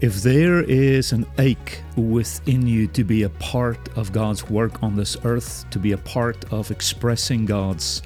[0.00, 4.94] If there is an ache within you to be a part of God's work on
[4.94, 8.02] this earth, to be a part of expressing God's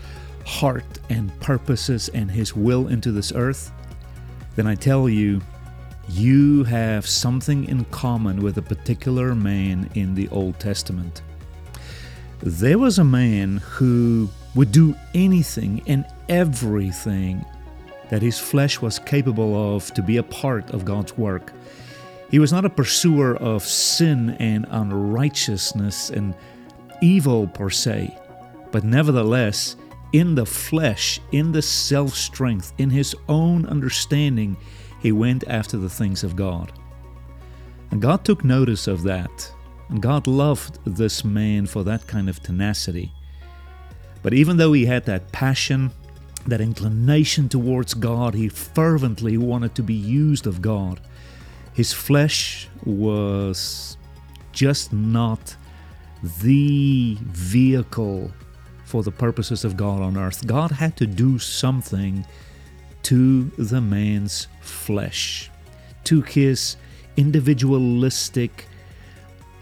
[0.46, 3.70] heart and purposes and His will into this earth,
[4.56, 5.42] then I tell you,
[6.08, 11.20] you have something in common with a particular man in the Old Testament.
[12.40, 17.44] There was a man who would do anything and everything
[18.08, 21.52] that his flesh was capable of to be a part of God's work.
[22.32, 26.34] He was not a pursuer of sin and unrighteousness and
[27.02, 28.16] evil per se,
[28.70, 29.76] but nevertheless,
[30.14, 34.56] in the flesh, in the self strength, in his own understanding,
[35.02, 36.72] he went after the things of God.
[37.90, 39.52] And God took notice of that,
[39.90, 43.12] and God loved this man for that kind of tenacity.
[44.22, 45.90] But even though he had that passion,
[46.46, 50.98] that inclination towards God, he fervently wanted to be used of God.
[51.74, 53.96] His flesh was
[54.52, 55.56] just not
[56.42, 58.30] the vehicle
[58.84, 60.46] for the purposes of God on earth.
[60.46, 62.26] God had to do something
[63.04, 65.50] to the man's flesh,
[66.04, 66.76] to his
[67.16, 68.66] individualistic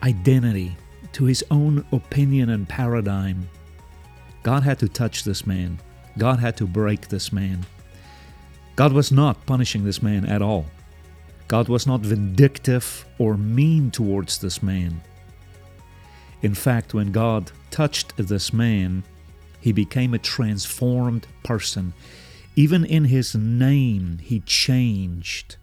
[0.02, 0.77] identity,
[1.12, 3.48] to his own opinion and paradigm.
[4.42, 5.78] God had to touch this man.
[6.19, 7.67] God had to break this man.
[8.77, 10.67] God was not punishing this man at all.
[11.50, 15.00] God was not vindictive or mean towards this man.
[16.42, 19.02] In fact, when God touched this man,
[19.61, 21.92] he became a transformed person.
[22.55, 25.56] Even in his name, he changed.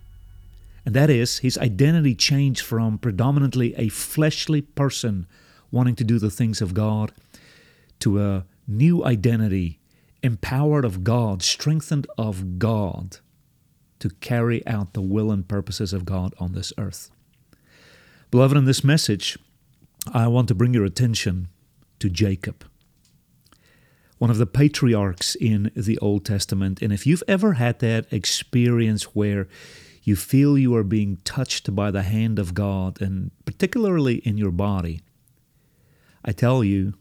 [0.86, 5.26] And that is, his identity changed from predominantly a fleshly person
[5.72, 7.14] wanting to do the things of God
[8.02, 9.80] to a new identity,
[10.22, 13.20] empowered of God, strengthened of God
[14.00, 17.10] to carry out the will and purposes of God on this earth.
[18.32, 19.38] Beloved, in this message,
[20.14, 21.48] I want to bring your attention
[22.00, 22.66] to Jacob,
[24.18, 26.82] one of the patriarchs in the Old Testament.
[26.82, 29.48] And if you've ever had that experience where
[30.04, 34.52] you feel you are being touched by the hand of God, and particularly in your
[34.52, 35.02] body,
[36.24, 36.94] I tell you,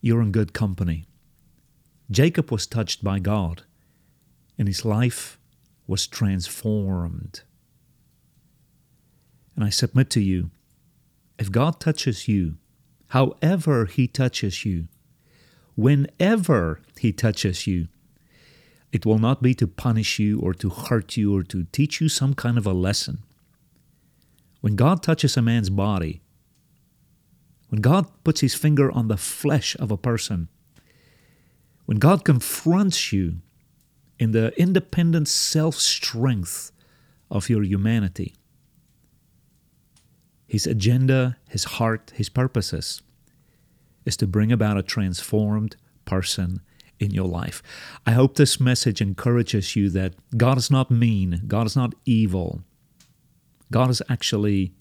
[0.00, 1.06] you're in good company.
[2.10, 3.62] Jacob was touched by God,
[4.58, 5.38] and his life
[5.86, 7.42] was transformed.
[9.54, 10.50] And I submit to you
[11.38, 12.56] if God touches you,
[13.08, 14.88] however He touches you,
[15.74, 17.88] whenever He touches you,
[18.92, 22.08] it will not be to punish you or to hurt you or to teach you
[22.08, 23.18] some kind of a lesson.
[24.60, 26.22] When God touches a man's body,
[27.68, 30.48] when God puts His finger on the flesh of a person,
[31.84, 33.42] when God confronts you
[34.18, 36.72] in the independent self strength
[37.30, 38.34] of your humanity.
[40.46, 43.02] His agenda, his heart, his purposes
[44.04, 46.60] is to bring about a transformed person
[46.98, 47.62] in your life.
[48.06, 52.62] I hope this message encourages you that God is not mean, God is not evil.
[53.70, 54.72] God is actually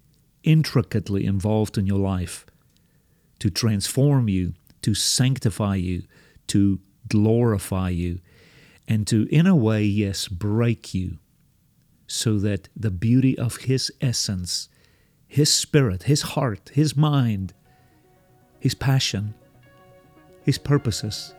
[0.43, 2.45] intricately involved in your life
[3.39, 4.53] to transform you,
[4.83, 6.03] to sanctify you,
[6.47, 6.79] to
[7.09, 8.19] glorify you,
[8.87, 11.17] and to, in a way, yes, break you
[12.07, 14.69] so that the beauty of His essence,
[15.27, 17.53] His spirit, His heart, His mind,
[18.59, 19.33] His passion,
[20.43, 21.33] His purposes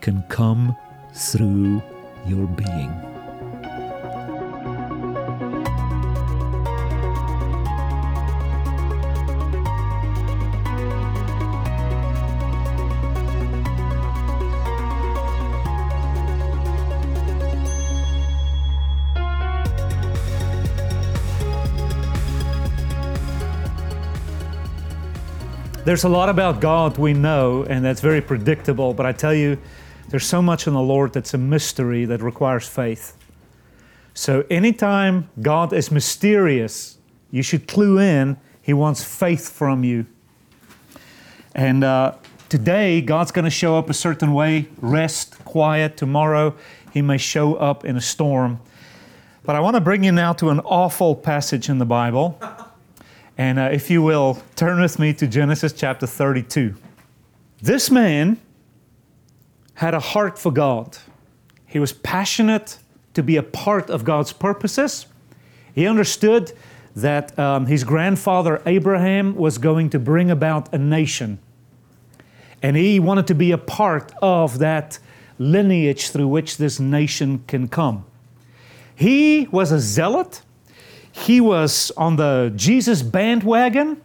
[0.00, 0.76] can come
[1.14, 1.82] through
[2.26, 3.23] your being.
[25.84, 29.58] There's a lot about God we know, and that's very predictable, but I tell you,
[30.08, 33.14] there's so much in the Lord that's a mystery that requires faith.
[34.14, 36.96] So, anytime God is mysterious,
[37.30, 40.06] you should clue in, He wants faith from you.
[41.54, 42.14] And uh,
[42.48, 45.98] today God's going to show up a certain way, rest, quiet.
[45.98, 46.54] Tomorrow
[46.94, 48.58] He may show up in a storm.
[49.42, 52.40] But I want to bring you now to an awful passage in the Bible.
[53.36, 56.74] And uh, if you will, turn with me to Genesis chapter 32.
[57.60, 58.38] This man
[59.74, 60.98] had a heart for God.
[61.66, 62.78] He was passionate
[63.14, 65.06] to be a part of God's purposes.
[65.74, 66.52] He understood
[66.94, 71.38] that um, his grandfather Abraham was going to bring about a nation.
[72.62, 74.98] And he wanted to be a part of that
[75.38, 78.06] lineage through which this nation can come.
[78.94, 80.42] He was a zealot.
[81.14, 84.02] He was on the Jesus bandwagon.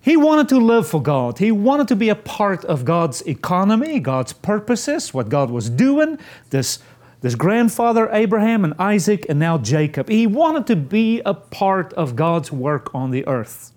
[0.00, 1.38] He wanted to live for God.
[1.38, 6.18] He wanted to be a part of God's economy, God's purposes, what God was doing.
[6.50, 6.80] This,
[7.20, 10.08] this grandfather, Abraham and Isaac, and now Jacob.
[10.08, 13.72] He wanted to be a part of God's work on the earth.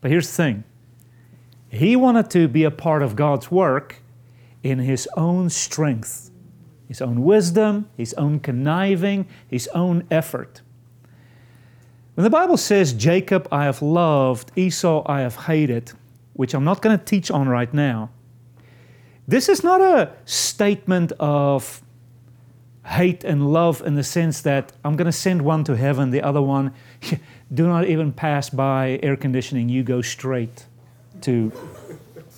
[0.00, 0.64] But here's the thing
[1.68, 4.02] he wanted to be a part of God's work
[4.64, 6.32] in his own strength,
[6.88, 10.62] his own wisdom, his own conniving, his own effort.
[12.14, 15.92] When the Bible says, Jacob I have loved, Esau I have hated,
[16.34, 18.10] which I'm not going to teach on right now,
[19.28, 21.82] this is not a statement of
[22.84, 26.22] hate and love in the sense that I'm going to send one to heaven, the
[26.22, 26.72] other one,
[27.54, 30.66] do not even pass by air conditioning, you go straight
[31.20, 31.52] to.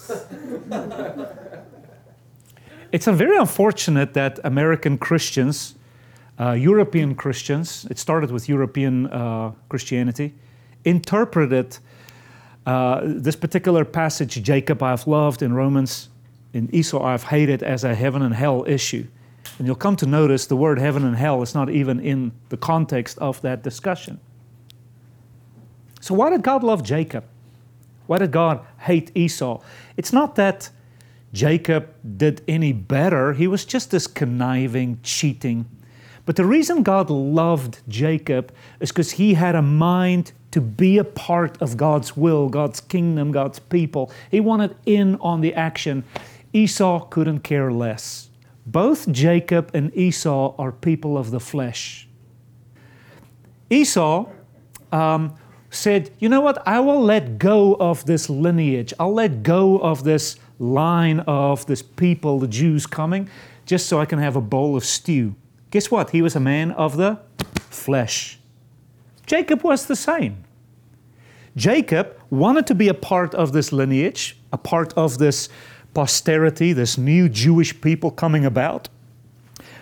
[2.93, 5.75] it's very unfortunate that American Christians,
[6.41, 10.35] uh, European Christians, it started with European uh, Christianity,
[10.85, 11.79] interpreted
[12.67, 16.09] uh, this particular passage, Jacob I've loved in Romans,
[16.53, 19.07] in Esau I've hated, as a heaven and hell issue.
[19.59, 22.57] And you'll come to notice the word heaven and hell is not even in the
[22.57, 24.21] context of that discussion.
[26.01, 27.25] So, why did God love Jacob?
[28.07, 29.61] Why did God hate Esau?
[29.97, 30.71] It's not that
[31.33, 35.67] Jacob did any better, he was just this conniving, cheating.
[36.25, 41.05] But the reason God loved Jacob is because he had a mind to be a
[41.05, 44.13] part of God's will, God's kingdom, God's people.
[44.31, 46.05] He wanted in on the action.
[46.53, 48.29] Esau couldn't care less.
[48.67, 52.07] Both Jacob and Esau are people of the flesh.
[53.71, 54.27] Esau
[54.93, 55.35] um,
[55.71, 56.63] said, You know what?
[56.69, 58.95] I will let go of this lineage.
[59.01, 63.29] I'll let go of this line of this people, the Jews coming,
[63.67, 65.35] just so I can have a bowl of stew.
[65.73, 66.11] Guess what?
[66.11, 67.19] He was a man of the
[67.71, 68.39] flesh.
[69.27, 70.45] Jacob was the same.
[71.57, 75.49] Jacob wanted to be a part of this lineage, a part of this
[75.95, 78.91] posterity, this new Jewish people coming about.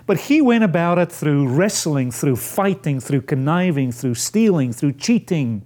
[0.07, 5.65] But he went about it through wrestling, through fighting, through conniving, through stealing, through cheating.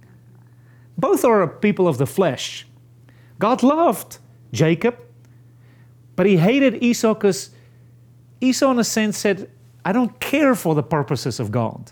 [0.97, 2.65] Both are people of the flesh.
[3.37, 4.17] God loved
[4.51, 4.97] Jacob,
[6.15, 7.51] but he hated Esau because
[8.41, 9.51] Esau, in a sense, said,
[9.85, 11.91] I don't care for the purposes of God.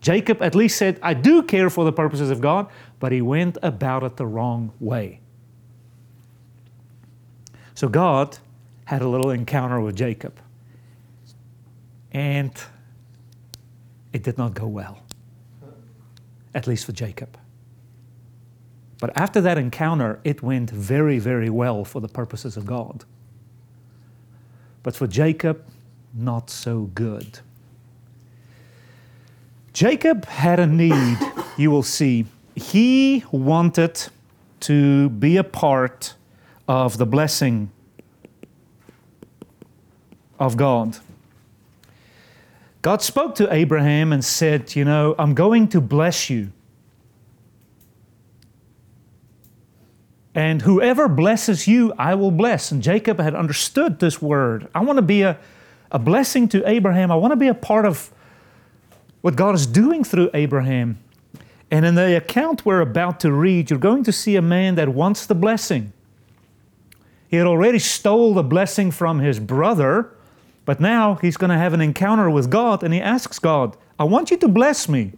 [0.00, 2.68] Jacob at least said, I do care for the purposes of God,
[2.98, 5.20] but he went about it the wrong way.
[7.74, 8.38] So God
[8.86, 10.40] had a little encounter with Jacob,
[12.12, 12.52] and
[14.14, 15.00] it did not go well,
[16.54, 17.36] at least for Jacob.
[18.98, 23.04] But after that encounter, it went very, very well for the purposes of God.
[24.82, 25.62] But for Jacob,
[26.16, 27.40] not so good.
[29.72, 31.18] Jacob had a need,
[31.56, 32.24] you will see.
[32.54, 34.08] He wanted
[34.60, 36.14] to be a part
[36.66, 37.70] of the blessing
[40.38, 40.98] of God.
[42.80, 46.52] God spoke to Abraham and said, You know, I'm going to bless you.
[50.34, 52.70] And whoever blesses you, I will bless.
[52.70, 54.68] And Jacob had understood this word.
[54.74, 55.38] I want to be a,
[55.90, 57.10] a blessing to Abraham.
[57.10, 58.10] I want to be a part of
[59.20, 60.98] what God is doing through Abraham.
[61.70, 64.88] And in the account we're about to read, you're going to see a man that
[64.88, 65.92] wants the blessing.
[67.28, 70.12] He had already stole the blessing from his brother,
[70.64, 74.04] but now he's going to have an encounter with God and he asks God, I
[74.04, 75.12] want you to bless me.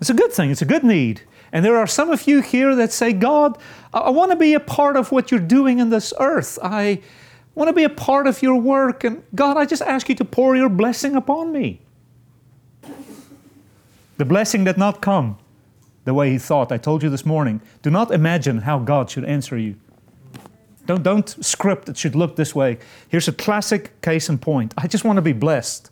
[0.00, 1.22] It's a good thing, it's a good need.
[1.52, 3.58] And there are some of you here that say, God,
[3.92, 6.58] I want to be a part of what you're doing in this earth.
[6.62, 7.02] I
[7.54, 9.04] want to be a part of your work.
[9.04, 11.80] And God, I just ask you to pour your blessing upon me.
[14.18, 15.38] The blessing did not come
[16.04, 16.72] the way he thought.
[16.72, 17.60] I told you this morning.
[17.82, 19.76] Do not imagine how God should answer you.
[20.86, 22.78] Don't, don't script it should look this way.
[23.08, 24.74] Here's a classic case in point.
[24.76, 25.90] I just want to be blessed.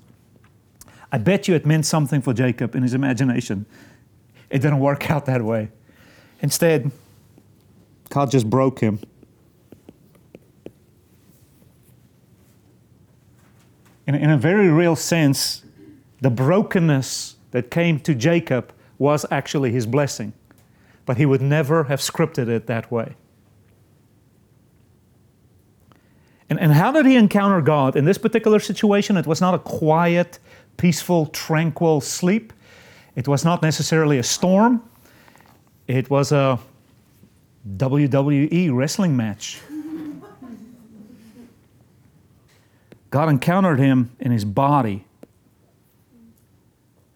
[1.12, 3.66] I bet you it meant something for Jacob in his imagination.
[4.48, 5.70] It didn't work out that way.
[6.40, 6.90] Instead,
[8.08, 9.00] God just broke him.
[14.10, 15.62] In, in a very real sense,
[16.20, 20.32] the brokenness that came to Jacob was actually his blessing.
[21.06, 23.14] But he would never have scripted it that way.
[26.48, 27.94] And, and how did he encounter God?
[27.94, 30.40] In this particular situation, it was not a quiet,
[30.76, 32.52] peaceful, tranquil sleep.
[33.14, 34.82] It was not necessarily a storm.
[35.86, 36.58] It was a
[37.76, 39.60] WWE wrestling match.
[43.10, 45.04] God encountered him in his body.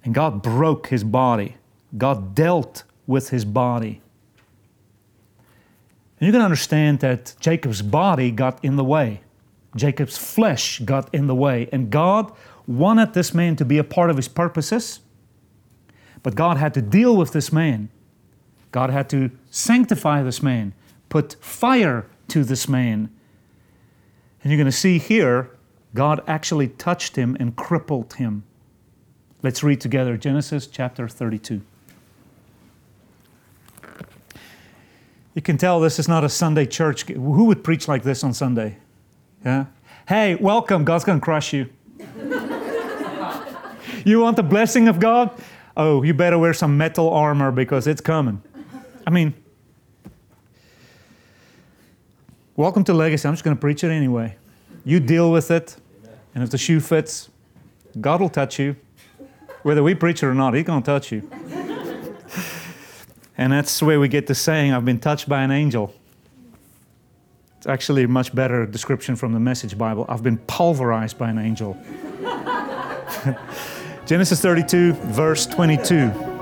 [0.04, 1.56] And God broke his body.
[1.96, 4.02] God dealt with his body.
[6.18, 9.20] And you can understand that Jacob's body got in the way.
[9.76, 11.68] Jacob's flesh got in the way.
[11.72, 12.32] And God
[12.66, 15.00] wanted this man to be a part of his purposes.
[16.22, 17.90] But God had to deal with this man.
[18.72, 20.72] God had to sanctify this man,
[21.08, 23.10] put fire to this man.
[24.42, 25.50] And you're going to see here,
[25.94, 28.42] God actually touched him and crippled him.
[29.42, 31.60] Let's read together Genesis chapter 32.
[35.34, 37.02] You can tell this is not a Sunday church.
[37.02, 38.78] Who would preach like this on Sunday?
[39.44, 39.66] Yeah?
[40.08, 40.84] Hey, welcome.
[40.84, 41.68] God's going to crush you.
[44.04, 45.30] you want the blessing of God?
[45.76, 48.42] Oh, you better wear some metal armor because it's coming.
[49.06, 49.34] I mean,
[52.56, 53.28] welcome to Legacy.
[53.28, 54.36] I'm just going to preach it anyway.
[54.84, 55.76] You deal with it,
[56.34, 57.30] and if the shoe fits,
[58.00, 58.76] God will touch you.
[59.62, 61.28] Whether we preach it or not, He's going to touch you.
[63.38, 65.94] and that's where we get the saying, I've been touched by an angel.
[67.58, 70.04] It's actually a much better description from the Message Bible.
[70.08, 71.78] I've been pulverized by an angel.
[74.06, 76.33] Genesis 32, verse 22.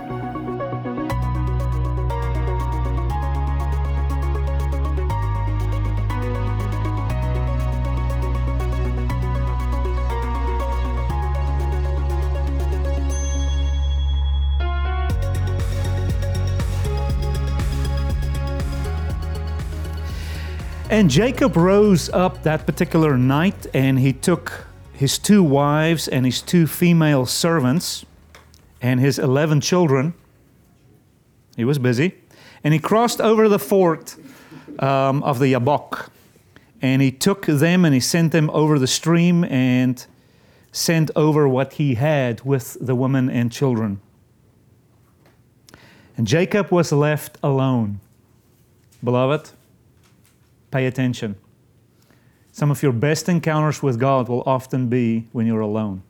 [20.93, 26.43] And Jacob rose up that particular night and he took his two wives and his
[26.43, 28.05] two female servants
[28.83, 30.13] and his 11 children.
[31.57, 32.13] He was busy.
[32.63, 34.17] And he crossed over the fort
[34.81, 36.13] um, of the Jabbok.
[36.83, 40.05] And he took them and he sent them over the stream and
[40.73, 43.99] sent over what he had with the women and children.
[46.19, 48.01] And Jacob was left alone.
[49.03, 49.53] Beloved,
[50.73, 51.37] Pay attention.
[52.51, 56.03] Some of your best encounters with God will often be when you're alone.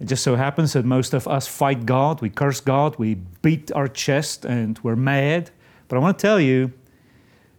[0.00, 3.70] It just so happens that most of us fight God, we curse God, we beat
[3.72, 5.50] our chest, and we're mad.
[5.88, 6.72] But I want to tell you,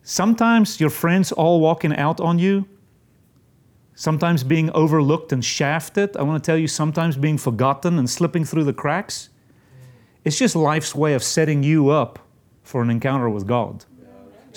[0.03, 2.67] sometimes your friends all walking out on you,
[3.93, 6.15] sometimes being overlooked and shafted.
[6.15, 9.29] I want to tell you, sometimes being forgotten and slipping through the cracks.
[10.23, 12.19] It's just life's way of setting you up
[12.63, 13.85] for an encounter with God.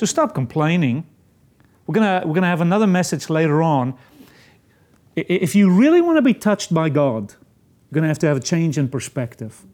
[0.03, 1.07] So stop complaining.
[1.87, 3.95] We're going we're gonna have another message later on.
[5.15, 7.35] If you really want to be touched by God,
[7.85, 9.65] you're going to have to have a change in perspective.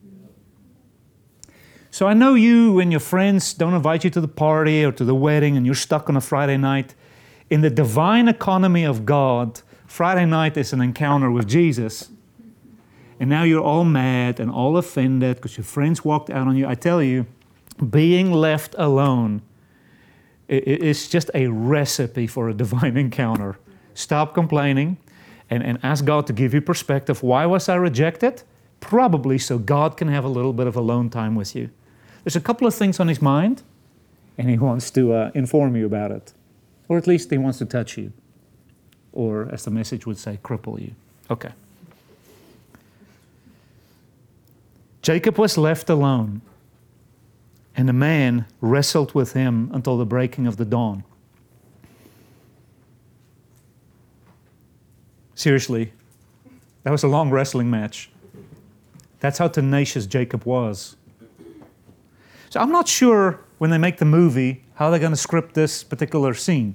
[1.90, 5.04] So I know you and your friends don't invite you to the party or to
[5.06, 6.94] the wedding and you're stuck on a Friday night.
[7.48, 12.10] In the divine economy of God, Friday night is an encounter with Jesus.
[13.18, 16.66] And now you're all mad and all offended because your friends walked out on you.
[16.66, 17.24] I tell you,
[17.88, 19.40] being left alone
[20.48, 23.58] it's just a recipe for a divine encounter.
[23.94, 24.96] Stop complaining
[25.50, 27.22] and, and ask God to give you perspective.
[27.22, 28.42] Why was I rejected?
[28.80, 31.70] Probably so God can have a little bit of alone time with you.
[32.24, 33.62] There's a couple of things on his mind,
[34.36, 36.32] and he wants to uh, inform you about it.
[36.88, 38.12] Or at least he wants to touch you.
[39.12, 40.92] Or, as the message would say, cripple you.
[41.30, 41.50] Okay.
[45.02, 46.40] Jacob was left alone
[47.78, 51.04] and the man wrestled with him until the breaking of the dawn.
[55.36, 55.92] Seriously,
[56.82, 58.10] that was a long wrestling match.
[59.20, 60.96] That's how tenacious Jacob was.
[62.50, 65.84] So I'm not sure when they make the movie how they're going to script this
[65.84, 66.74] particular scene.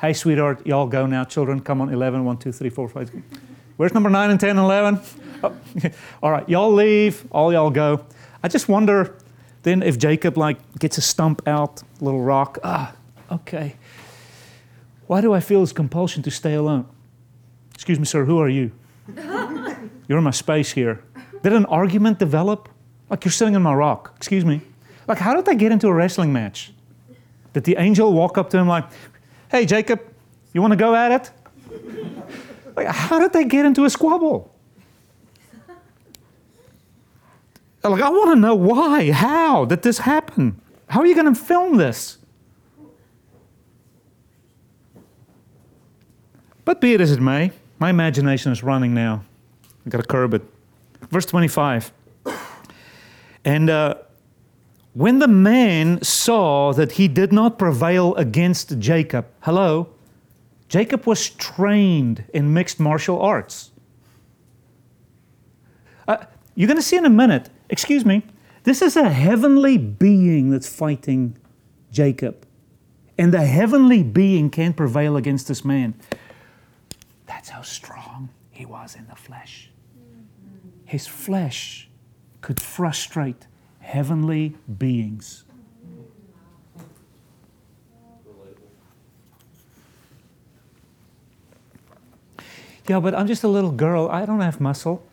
[0.00, 1.24] Hey, sweetheart, y'all go now.
[1.24, 3.22] Children, come on, 11, 1, 2, 3, 4, 5.
[3.76, 5.00] Where's number 9 and 10 and 11?
[5.42, 5.56] Oh,
[6.22, 8.06] all right, y'all leave, all y'all go.
[8.42, 9.18] I just wonder
[9.62, 12.94] then if Jacob like gets a stump out, little rock, ah,
[13.30, 13.76] okay.
[15.06, 16.86] Why do I feel this compulsion to stay alone?
[17.74, 18.72] Excuse me, sir, who are you?
[20.08, 21.02] You're in my space here.
[21.42, 22.68] Did an argument develop?
[23.10, 24.14] Like you're sitting in my rock.
[24.16, 24.62] Excuse me.
[25.06, 26.72] Like how did they get into a wrestling match?
[27.52, 28.84] Did the angel walk up to him like,
[29.50, 30.00] hey, Jacob,
[30.52, 31.30] you want to go at it?
[32.76, 34.51] like, how did they get into a squabble?
[37.84, 40.60] Like, I want to know why, how did this happen?
[40.88, 42.18] How are you going to film this?
[46.64, 49.24] But be it as it may, my imagination is running now.
[49.84, 50.42] I've got to curb it.
[51.10, 51.92] Verse 25.
[53.44, 53.96] And uh,
[54.94, 59.88] when the man saw that he did not prevail against Jacob, hello,
[60.68, 63.72] Jacob was trained in mixed martial arts.
[66.06, 66.18] Uh,
[66.54, 68.22] you're going to see in a minute, excuse me,
[68.64, 71.36] this is a heavenly being that's fighting
[71.90, 72.46] Jacob.
[73.18, 75.94] And the heavenly being can't prevail against this man.
[77.26, 79.70] That's how strong he was in the flesh.
[80.84, 81.88] His flesh
[82.42, 83.46] could frustrate
[83.80, 85.44] heavenly beings.
[92.86, 94.08] Yeah, but I'm just a little girl.
[94.10, 95.06] I don't have muscle.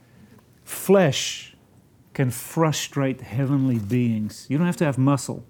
[0.66, 1.49] Flesh
[2.20, 4.46] can frustrate heavenly beings.
[4.50, 5.46] You don't have to have muscle.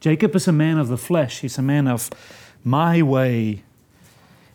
[0.00, 2.10] Jacob is a man of the flesh, he's a man of
[2.62, 3.62] my way.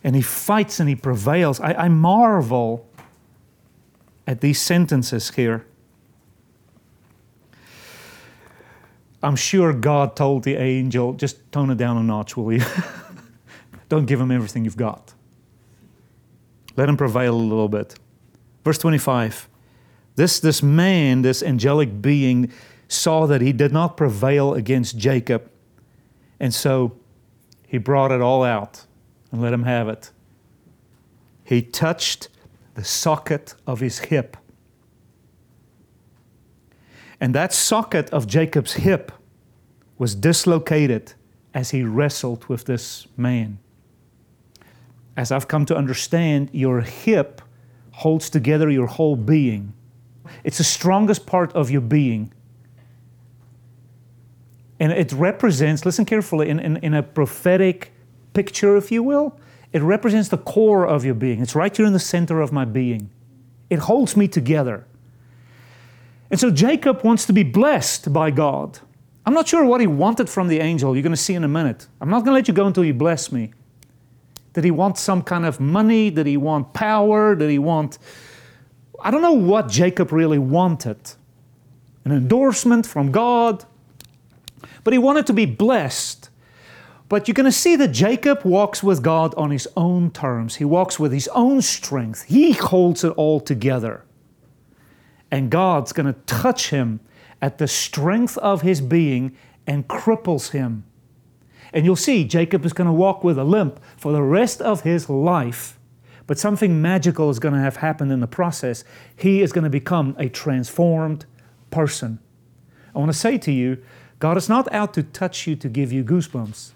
[0.04, 1.58] And he fights and he prevails.
[1.58, 2.88] I, I marvel
[4.28, 5.66] at these sentences here.
[9.20, 12.64] I'm sure God told the angel, just tone it down a notch, will you?
[13.88, 15.14] Don't give him everything you've got.
[16.76, 17.96] Let him prevail a little bit.
[18.62, 19.48] Verse 25.
[20.18, 22.50] This, this man, this angelic being,
[22.88, 25.48] saw that he did not prevail against Jacob.
[26.40, 26.98] And so
[27.68, 28.84] he brought it all out
[29.30, 30.10] and let him have it.
[31.44, 32.30] He touched
[32.74, 34.36] the socket of his hip.
[37.20, 39.12] And that socket of Jacob's hip
[39.98, 41.12] was dislocated
[41.54, 43.60] as he wrestled with this man.
[45.16, 47.40] As I've come to understand, your hip
[47.92, 49.74] holds together your whole being.
[50.44, 52.32] It's the strongest part of your being.
[54.80, 57.92] And it represents, listen carefully, in, in, in a prophetic
[58.32, 59.38] picture, if you will,
[59.72, 61.40] it represents the core of your being.
[61.40, 63.10] It's right here in the center of my being.
[63.68, 64.86] It holds me together.
[66.30, 68.78] And so Jacob wants to be blessed by God.
[69.26, 70.94] I'm not sure what he wanted from the angel.
[70.94, 71.86] You're going to see in a minute.
[72.00, 73.52] I'm not going to let you go until you bless me.
[74.54, 76.10] Did he want some kind of money?
[76.10, 77.34] Did he want power?
[77.34, 77.98] Did he want.
[79.00, 80.98] I don't know what Jacob really wanted
[82.04, 83.64] an endorsement from God,
[84.82, 86.30] but he wanted to be blessed.
[87.08, 90.56] But you're going to see that Jacob walks with God on his own terms.
[90.56, 92.24] He walks with his own strength.
[92.24, 94.04] He holds it all together.
[95.30, 97.00] And God's going to touch him
[97.40, 100.84] at the strength of his being and cripples him.
[101.72, 104.82] And you'll see Jacob is going to walk with a limp for the rest of
[104.82, 105.77] his life.
[106.28, 108.84] But something magical is going to have happened in the process.
[109.16, 111.24] He is going to become a transformed
[111.70, 112.20] person.
[112.94, 113.82] I want to say to you,
[114.18, 116.72] God is not out to touch you to give you goosebumps.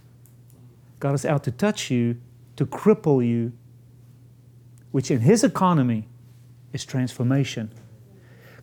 [1.01, 2.17] God is out to touch you,
[2.57, 3.53] to cripple you,
[4.91, 6.09] which in His economy
[6.73, 7.71] is transformation.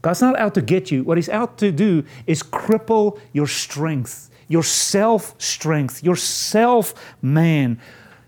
[0.01, 1.03] God's not out to get you.
[1.03, 7.79] What He's out to do is cripple your strength, your self strength, your self man.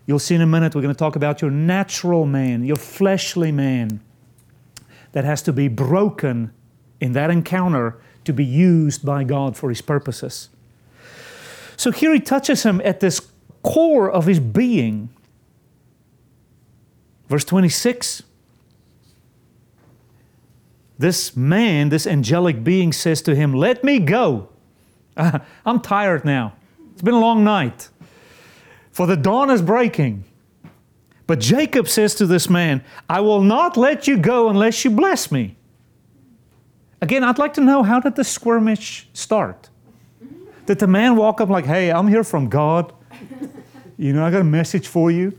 [0.06, 3.52] You'll see in a minute, we're going to talk about your natural man, your fleshly
[3.52, 4.02] man,
[5.12, 6.52] that has to be broken
[7.00, 10.50] in that encounter to be used by God for His purposes.
[11.78, 13.32] So here He touches him at this
[13.64, 15.10] core of his being.
[17.28, 18.24] Verse 26
[20.98, 24.50] This man, this angelic being, says to him, Let me go.
[25.18, 26.54] I'm tired now.
[26.94, 27.90] It's been a long night,
[28.92, 30.26] for the dawn is breaking.
[31.28, 35.32] But Jacob says to this man, I will not let you go unless you bless
[35.32, 35.56] me.
[37.02, 39.70] Again, I'd like to know how did the skirmish start?
[40.66, 42.94] Did the man walk up like, hey, I'm here from God?
[43.98, 45.38] You know, I got a message for you.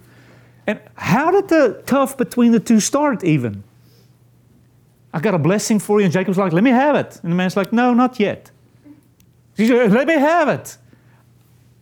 [0.66, 3.64] And how did the tough between the two start even?
[5.12, 6.04] I got a blessing for you.
[6.04, 7.20] And Jacob's like, let me have it.
[7.22, 8.50] And the man's like, no, not yet.
[9.58, 10.78] Like, let me have it.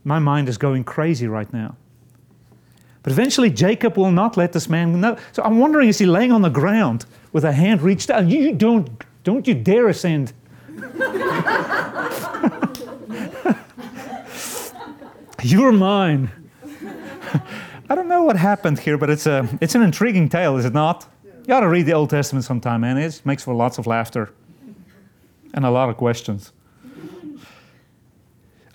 [0.04, 1.76] My mind is going crazy right now.
[3.02, 5.16] But eventually, Jacob will not let this man know.
[5.32, 8.26] So I'm wondering, is he laying on the ground with a hand reached out?
[8.26, 8.90] You don't,
[9.24, 10.32] don't you dare ascend.
[15.42, 16.30] You're mine.
[17.88, 20.74] I don't know what happened here, but it's, a, it's an intriguing tale, is it
[20.74, 21.08] not?
[21.46, 22.98] You ought to read the Old Testament sometime, man.
[22.98, 24.30] It makes for lots of laughter
[25.54, 26.52] and a lot of questions.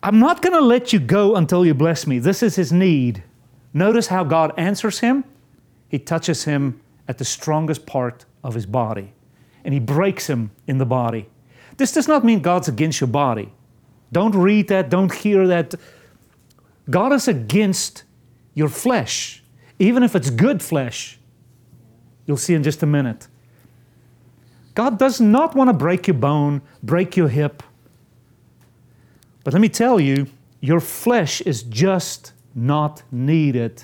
[0.06, 2.20] I'm not going to let you go until you bless me.
[2.20, 3.24] This is his need.
[3.74, 5.24] Notice how God answers him.
[5.90, 9.14] He touches him at the strongest part of his body
[9.64, 11.28] and he breaks him in the body.
[11.78, 13.52] This does not mean God's against your body.
[14.12, 15.74] Don't read that, don't hear that.
[16.88, 18.04] God is against
[18.54, 19.44] your flesh,
[19.80, 21.18] even if it's good flesh.
[22.28, 23.28] You'll see in just a minute.
[24.76, 27.64] God does not want to break your bone, break your hip.
[29.46, 30.26] But let me tell you,
[30.60, 33.84] your flesh is just not needed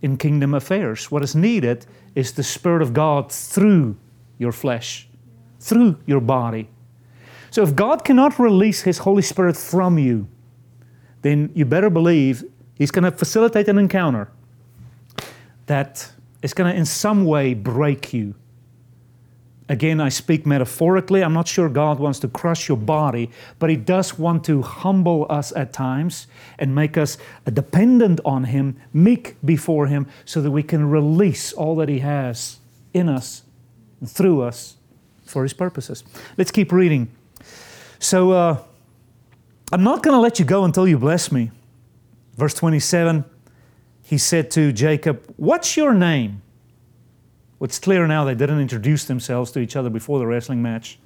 [0.00, 1.10] in kingdom affairs.
[1.10, 3.96] What is needed is the Spirit of God through
[4.38, 5.08] your flesh,
[5.60, 6.68] through your body.
[7.50, 10.26] So if God cannot release His Holy Spirit from you,
[11.20, 12.42] then you better believe
[12.76, 14.30] He's going to facilitate an encounter
[15.66, 18.34] that is going to in some way break you
[19.68, 21.24] Again, I speak metaphorically.
[21.24, 25.26] I'm not sure God wants to crush your body, but He does want to humble
[25.28, 27.18] us at times and make us
[27.52, 32.58] dependent on Him, meek before Him, so that we can release all that He has
[32.94, 33.42] in us
[34.00, 34.76] and through us
[35.24, 36.04] for His purposes.
[36.38, 37.10] Let's keep reading.
[37.98, 38.62] So, uh,
[39.72, 41.50] I'm not going to let you go until you bless me.
[42.36, 43.24] Verse 27,
[44.02, 46.42] He said to Jacob, What's your name?
[47.60, 50.98] It's clear now they didn't introduce themselves to each other before the wrestling match.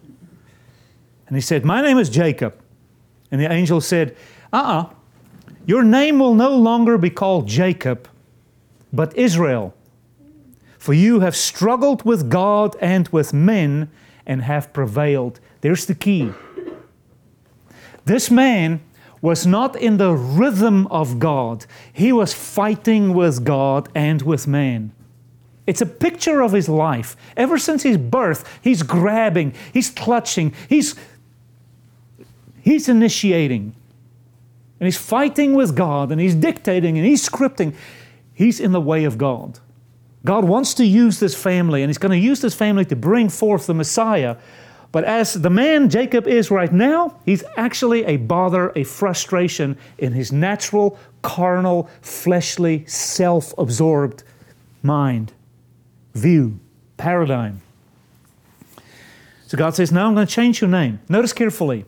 [1.26, 2.60] And he said, My name is Jacob.
[3.30, 4.16] And the angel said,
[4.52, 4.94] Uh uh-uh, uh
[5.66, 8.08] your name will no longer be called Jacob,
[8.92, 9.74] but Israel.
[10.78, 13.90] For you have struggled with God and with men
[14.26, 15.38] and have prevailed.
[15.60, 16.32] There's the key.
[18.04, 18.80] This man
[19.20, 24.92] was not in the rhythm of God, he was fighting with God and with man.
[25.66, 27.16] It's a picture of his life.
[27.36, 30.94] Ever since his birth, he's grabbing, he's clutching, he's,
[32.62, 33.74] he's initiating.
[34.80, 37.74] And he's fighting with God and he's dictating and he's scripting.
[38.32, 39.58] He's in the way of God.
[40.24, 43.28] God wants to use this family and he's going to use this family to bring
[43.28, 44.36] forth the Messiah.
[44.92, 50.12] But as the man Jacob is right now, he's actually a bother, a frustration in
[50.14, 54.24] his natural, carnal, fleshly, self absorbed
[54.82, 55.32] mind
[56.14, 56.60] view,
[56.96, 57.62] paradigm.
[59.46, 61.00] So God says, Now I'm going to change your name.
[61.08, 61.84] Notice carefully.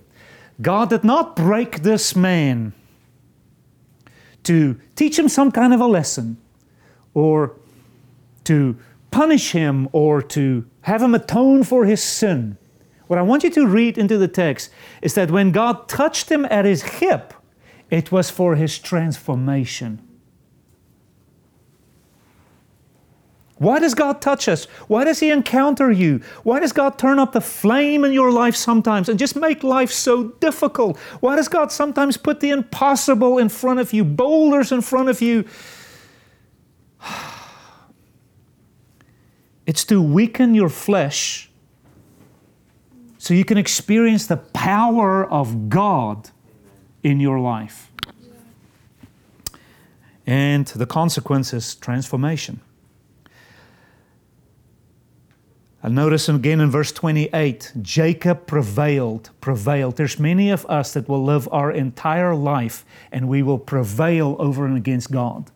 [0.60, 2.72] God did not break this man
[4.44, 6.36] to teach him some kind of a lesson
[7.14, 7.56] or
[8.44, 8.76] to
[9.10, 12.58] punish him or to have him atone for his sin.
[13.06, 16.44] What I want you to read into the text is that when God touched him
[16.46, 17.34] at his hip,
[17.90, 20.00] it was for his transformation.
[23.62, 24.64] Why does God touch us?
[24.88, 26.20] Why does He encounter you?
[26.42, 29.92] Why does God turn up the flame in your life sometimes and just make life
[29.92, 30.98] so difficult?
[31.20, 35.22] Why does God sometimes put the impossible in front of you, boulders in front of
[35.22, 35.44] you?
[39.64, 41.48] It's to weaken your flesh
[43.16, 46.30] so you can experience the power of God
[47.04, 47.92] in your life.
[50.26, 52.60] And the consequence is transformation.
[55.82, 59.96] And notice again in verse 28 Jacob prevailed, prevailed.
[59.96, 64.64] There's many of us that will live our entire life and we will prevail over
[64.64, 65.50] and against God.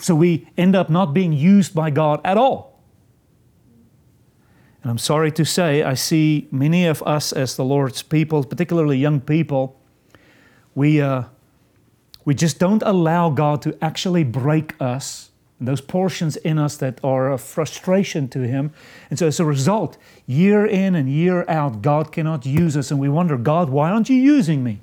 [0.00, 2.80] So we end up not being used by God at all.
[4.82, 8.98] And I'm sorry to say, I see many of us as the Lord's people, particularly
[8.98, 9.80] young people,
[10.74, 11.24] we, uh,
[12.24, 15.31] we just don't allow God to actually break us
[15.66, 18.72] those portions in us that are a frustration to Him.
[19.10, 19.96] And so, as a result,
[20.26, 24.08] year in and year out, God cannot use us, and we wonder, God, why aren't
[24.08, 24.80] you using me?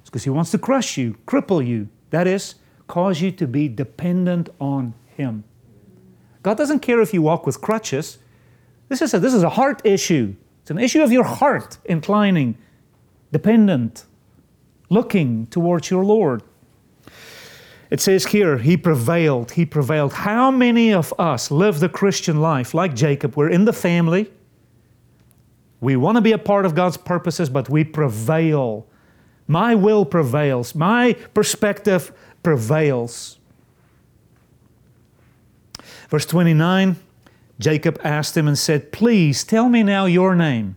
[0.00, 1.88] It's because He wants to crush you, cripple you.
[2.10, 2.54] That is,
[2.86, 5.44] cause you to be dependent on Him.
[6.42, 8.18] God doesn't care if you walk with crutches.
[8.88, 10.34] This is a, this is a heart issue.
[10.62, 12.56] It's an issue of your heart inclining,
[13.32, 14.04] dependent,
[14.90, 16.42] looking towards your Lord.
[17.90, 20.12] It says here, he prevailed, he prevailed.
[20.12, 23.36] How many of us live the Christian life like Jacob?
[23.36, 24.30] We're in the family.
[25.80, 28.86] We want to be a part of God's purposes, but we prevail.
[29.46, 33.38] My will prevails, my perspective prevails.
[36.08, 36.96] Verse 29
[37.58, 40.76] Jacob asked him and said, Please tell me now your name.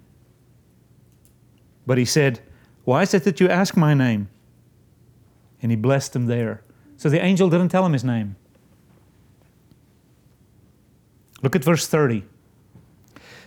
[1.85, 2.39] But he said,
[2.85, 4.29] Why is it that you ask my name?
[5.61, 6.63] And he blessed him there.
[7.01, 8.35] So the angel didn't tell him his name.
[11.41, 12.23] Look at verse 30.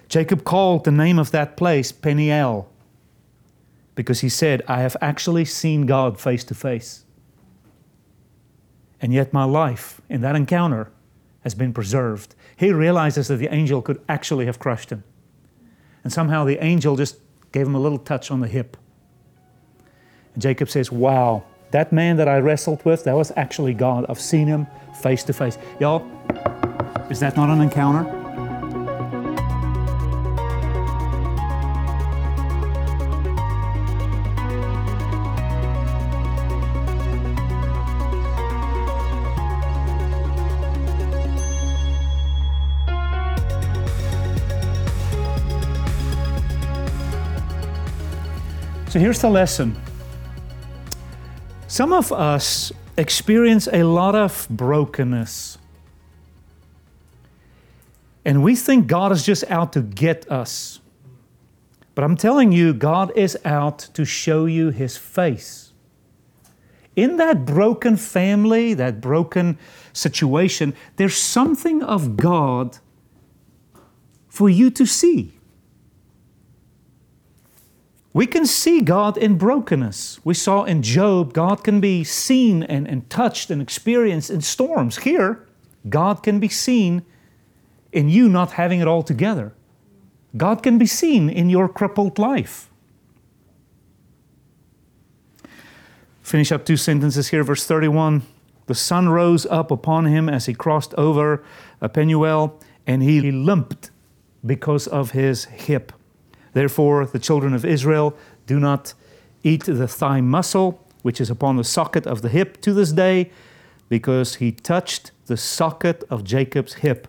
[0.09, 2.69] Jacob called the name of that place Peniel,
[3.95, 7.05] because he said, I have actually seen God face to face.
[9.01, 10.91] And yet my life in that encounter
[11.45, 12.35] has been preserved.
[12.57, 15.05] He realizes that the angel could actually have crushed him.
[16.03, 17.19] And somehow the angel just
[17.53, 18.77] gave him a little touch on the hip.
[20.33, 24.07] And Jacob says, Wow, that man that I wrestled with, that was actually God.
[24.09, 24.69] I've seen him
[25.03, 25.59] face to face.
[25.81, 26.07] Y'all,
[27.11, 28.05] is that not an encounter?
[48.91, 49.77] So here's the lesson.
[51.75, 55.59] Some of us experience a lot of brokenness.
[58.25, 60.79] And we think God is just out to get us.
[61.97, 65.73] But I'm telling you, God is out to show you His face.
[66.95, 69.59] In that broken family, that broken
[69.93, 72.79] situation, there's something of God
[74.29, 75.34] for you to see.
[78.15, 80.21] We can see God in brokenness.
[80.25, 84.99] We saw in Job, God can be seen and, and touched and experienced in storms.
[84.99, 85.45] Here,
[85.89, 87.03] God can be seen
[87.93, 89.53] in you not having it all together.
[90.37, 92.71] God can be seen in your crippled life.
[96.23, 98.23] Finish up two sentences here, verse 31.
[98.67, 101.45] The sun rose up upon him as he crossed over
[101.81, 103.91] a Penuel, and he limped
[104.47, 105.93] because of his hip.
[106.55, 108.95] Therefore, the children of Israel do not
[109.43, 113.31] eat the thigh muscle, which is upon the socket of the hip to this day,
[113.89, 117.07] because he touched the socket of Jacob's hip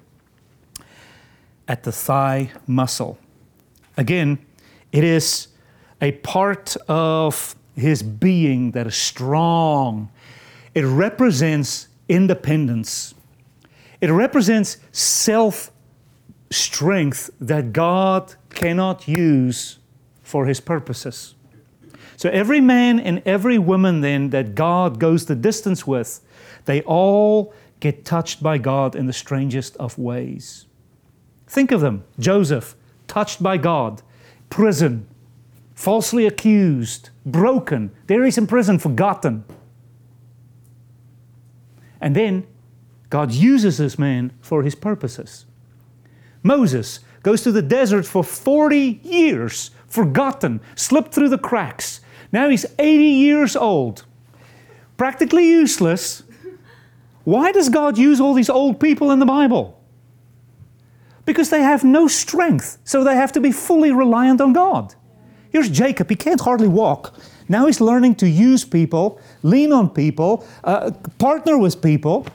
[1.67, 3.17] at the thigh muscle.
[3.97, 4.39] Again,
[4.91, 5.47] it is
[6.01, 10.09] a part of his being that is strong.
[10.73, 13.13] It represents independence.
[14.01, 15.71] It represents self
[16.51, 19.77] strength that God cannot use
[20.23, 21.35] for his purposes.
[22.17, 26.21] So every man and every woman then that God goes the distance with,
[26.65, 30.65] they all get touched by God in the strangest of ways.
[31.47, 32.75] Think of them Joseph,
[33.07, 34.01] touched by God,
[34.49, 35.07] prison,
[35.75, 37.91] falsely accused, broken.
[38.07, 39.43] There he's in prison, forgotten.
[42.01, 42.47] And then
[43.09, 45.45] God uses this man for his purposes.
[46.43, 51.99] Moses goes to the desert for 40 years, forgotten, slipped through the cracks.
[52.31, 54.05] Now he's 80 years old,
[54.95, 56.21] practically useless.
[57.23, 59.81] Why does God use all these old people in the Bible?
[61.25, 64.93] Because they have no strength, so they have to be fully reliant on God.
[65.49, 67.17] Here's Jacob, he can't hardly walk.
[67.49, 72.27] Now he's learning to use people, lean on people, uh, partner with people.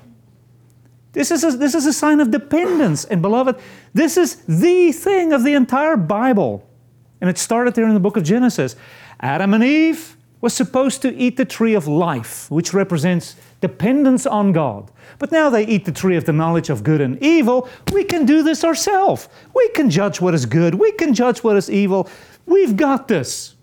[1.12, 3.04] This is, a, this is a sign of dependence.
[3.04, 3.56] And beloved,
[3.92, 6.68] this is the thing of the entire Bible.
[7.20, 8.76] And it started there in the book of Genesis.
[9.20, 14.52] Adam and Eve was supposed to eat the tree of life, which represents dependence on
[14.52, 14.90] God.
[15.18, 17.68] But now they eat the tree of the knowledge of good and evil.
[17.92, 19.28] We can do this ourselves.
[19.54, 20.74] We can judge what is good.
[20.76, 22.08] We can judge what is evil.
[22.46, 23.54] We've got this.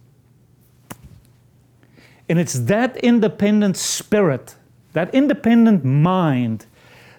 [2.29, 4.55] And it's that independent spirit,
[4.93, 6.67] that independent mind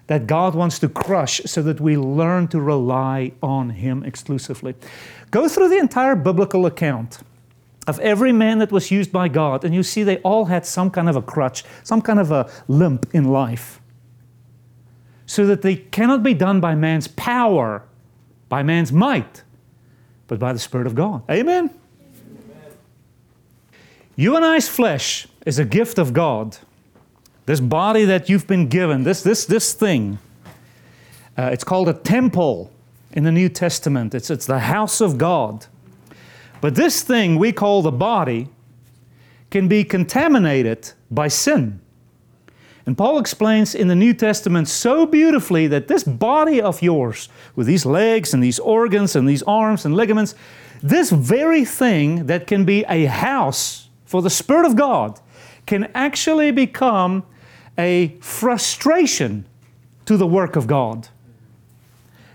[0.08, 4.74] that God wants to crush so that we learn to rely on Him exclusively.
[5.30, 7.18] Go through the entire biblical account
[7.86, 10.90] of every man that was used by God, and you see they all had some
[10.90, 13.80] kind of a crutch, some kind of a limp in life.
[15.26, 17.84] So that they cannot be done by man's power,
[18.48, 19.42] by man's might,
[20.26, 21.22] but by the Spirit of God.
[21.30, 21.70] Amen?
[24.16, 26.58] You and I's flesh is a gift of God.
[27.48, 30.18] This body that you've been given, this, this, this thing,
[31.34, 32.70] uh, it's called a temple
[33.12, 34.14] in the New Testament.
[34.14, 35.64] It's, it's the house of God.
[36.60, 38.50] But this thing we call the body
[39.50, 41.80] can be contaminated by sin.
[42.84, 47.66] And Paul explains in the New Testament so beautifully that this body of yours, with
[47.66, 50.34] these legs and these organs and these arms and ligaments,
[50.82, 55.18] this very thing that can be a house for the Spirit of God
[55.64, 57.24] can actually become
[57.78, 59.46] a frustration
[60.04, 61.08] to the work of God.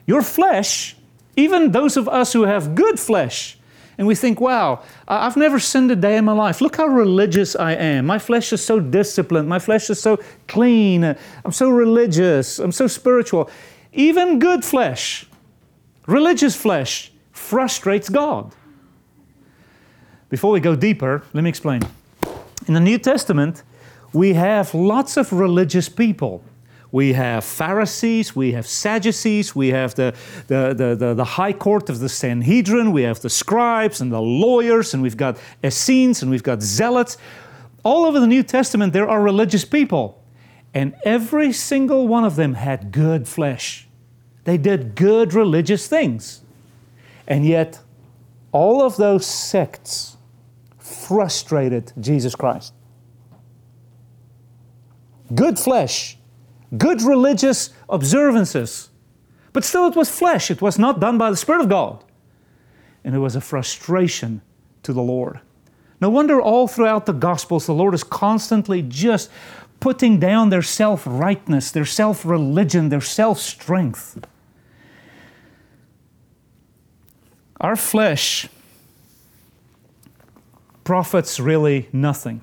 [0.07, 0.95] Your flesh,
[1.35, 3.57] even those of us who have good flesh,
[3.97, 6.61] and we think, wow, I've never sinned a day in my life.
[6.61, 8.07] Look how religious I am.
[8.07, 9.47] My flesh is so disciplined.
[9.47, 11.03] My flesh is so clean.
[11.03, 12.57] I'm so religious.
[12.57, 13.51] I'm so spiritual.
[13.91, 15.27] Even good flesh,
[16.07, 18.55] religious flesh, frustrates God.
[20.29, 21.83] before we go deeper, let me explain.
[22.67, 23.61] In the New Testament,
[24.13, 26.43] we have lots of religious people.
[26.91, 30.13] We have Pharisees, we have Sadducees, we have the,
[30.45, 34.21] the, the, the, the high court of the Sanhedrin, we have the scribes and the
[34.21, 37.17] lawyers, and we've got Essenes and we've got zealots.
[37.83, 40.23] All over the New Testament, there are religious people.
[40.75, 43.87] And every single one of them had good flesh.
[44.43, 46.41] They did good religious things.
[47.27, 47.79] And yet,
[48.51, 50.17] all of those sects
[50.77, 52.73] frustrated Jesus Christ.
[55.33, 56.17] Good flesh,
[56.77, 58.89] good religious observances,
[59.53, 60.49] but still it was flesh.
[60.51, 62.03] It was not done by the Spirit of God.
[63.03, 64.41] And it was a frustration
[64.83, 65.39] to the Lord.
[66.01, 69.29] No wonder all throughout the Gospels, the Lord is constantly just
[69.79, 74.25] putting down their self rightness, their self religion, their self strength.
[77.59, 78.49] Our flesh
[80.83, 82.41] profits really nothing.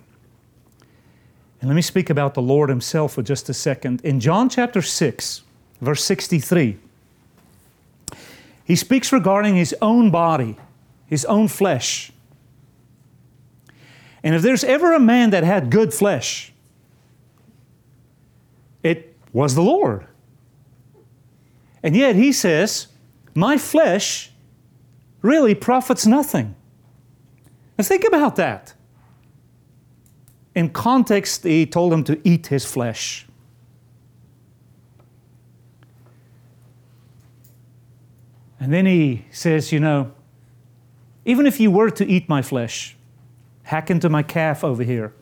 [1.60, 4.00] And let me speak about the Lord Himself for just a second.
[4.02, 5.42] In John chapter 6,
[5.80, 6.78] verse 63,
[8.64, 10.56] He speaks regarding His own body,
[11.06, 12.12] His own flesh.
[14.22, 16.52] And if there's ever a man that had good flesh,
[18.82, 20.06] it was the Lord.
[21.82, 22.86] And yet He says,
[23.34, 24.30] My flesh
[25.20, 26.54] really profits nothing.
[27.76, 28.72] Now think about that.
[30.54, 33.26] In context, he told him to eat his flesh.
[38.58, 40.12] And then he says, You know,
[41.24, 42.96] even if you were to eat my flesh,
[43.62, 45.14] hack into my calf over here,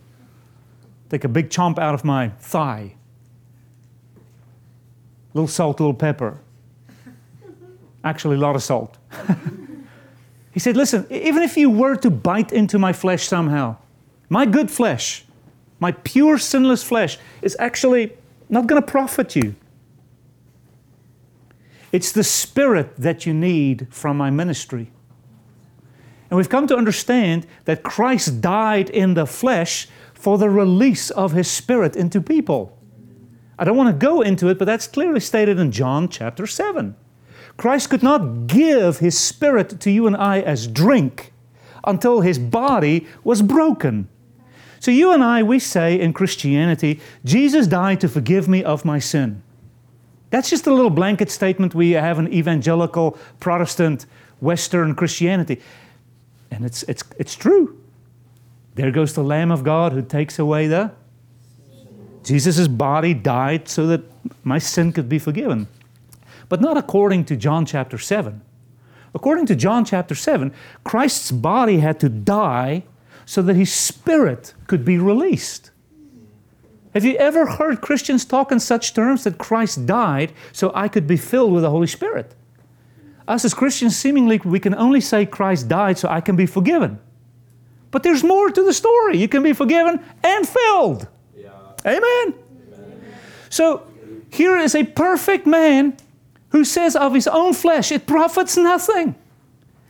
[1.08, 2.94] take a big chomp out of my thigh,
[4.16, 6.38] a little salt, a little pepper.
[8.02, 8.96] Actually, a lot of salt.
[10.52, 13.76] he said, Listen, even if you were to bite into my flesh somehow,
[14.28, 15.24] my good flesh,
[15.80, 18.12] my pure sinless flesh, is actually
[18.48, 19.54] not going to profit you.
[21.92, 24.90] It's the spirit that you need from my ministry.
[26.30, 31.32] And we've come to understand that Christ died in the flesh for the release of
[31.32, 32.76] his spirit into people.
[33.58, 36.94] I don't want to go into it, but that's clearly stated in John chapter 7.
[37.56, 41.32] Christ could not give his spirit to you and I as drink
[41.84, 44.08] until his body was broken.
[44.80, 48.98] So, you and I, we say in Christianity, Jesus died to forgive me of my
[48.98, 49.42] sin.
[50.30, 54.06] That's just a little blanket statement we have in evangelical, Protestant,
[54.40, 55.60] Western Christianity.
[56.50, 57.80] And it's, it's, it's true.
[58.74, 60.92] There goes the Lamb of God who takes away the.
[62.22, 64.02] Jesus' body died so that
[64.44, 65.66] my sin could be forgiven.
[66.48, 68.40] But not according to John chapter 7.
[69.14, 70.52] According to John chapter 7,
[70.84, 72.84] Christ's body had to die
[73.28, 75.70] so that his spirit could be released.
[76.94, 81.06] Have you ever heard Christians talk in such terms that Christ died so I could
[81.06, 82.34] be filled with the Holy Spirit?
[83.28, 87.00] Us as Christians, seemingly, we can only say Christ died so I can be forgiven.
[87.90, 89.18] But there's more to the story.
[89.18, 91.06] You can be forgiven and filled.
[91.36, 91.50] Yeah.
[91.84, 92.34] Amen.
[92.72, 93.14] Amen.
[93.50, 93.86] So
[94.30, 95.98] here is a perfect man
[96.48, 99.16] who says of his own flesh, it profits nothing.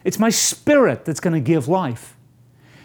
[0.02, 2.16] It's my spirit that's going to give life.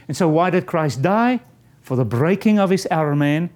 [0.07, 1.39] And so, why did Christ die?
[1.81, 3.49] For the breaking of his outer man,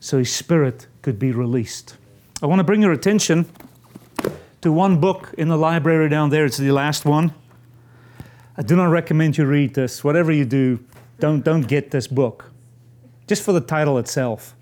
[0.00, 1.96] so his spirit could be released.
[2.42, 3.46] I want to bring your attention
[4.60, 6.44] to one book in the library down there.
[6.44, 7.34] It's the last one.
[8.56, 10.04] I do not recommend you read this.
[10.04, 10.84] Whatever you do,
[11.18, 12.50] don't, don't get this book,
[13.26, 14.54] just for the title itself.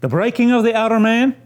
[0.00, 1.36] The breaking of the outer man